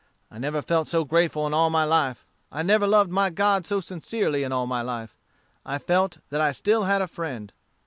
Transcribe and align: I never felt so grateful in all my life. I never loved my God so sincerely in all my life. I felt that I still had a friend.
I 0.31 0.39
never 0.39 0.63
felt 0.63 0.87
so 0.87 1.03
grateful 1.03 1.45
in 1.45 1.53
all 1.53 1.69
my 1.69 1.83
life. 1.83 2.25
I 2.51 2.63
never 2.63 2.87
loved 2.87 3.11
my 3.11 3.29
God 3.29 3.67
so 3.67 3.79
sincerely 3.79 4.41
in 4.43 4.51
all 4.51 4.65
my 4.65 4.81
life. 4.81 5.15
I 5.63 5.77
felt 5.77 6.17
that 6.31 6.41
I 6.41 6.53
still 6.53 6.85
had 6.85 7.03
a 7.03 7.07
friend. 7.07 7.53